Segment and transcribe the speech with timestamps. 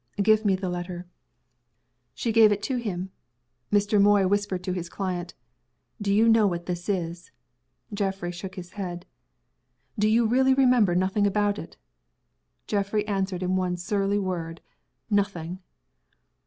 [0.23, 1.05] "Give me the letter."
[2.15, 3.11] She gave it to him.
[3.71, 4.01] Mr.
[4.01, 5.35] Moy whispered to his client,
[6.01, 7.29] "Do you know what that is?"
[7.93, 9.05] Geoffrey shook his head.
[9.99, 11.77] "Do you really remember nothing about it?"
[12.65, 14.61] Geoffrey answered in one surly word,
[15.11, 15.59] "Nothing!"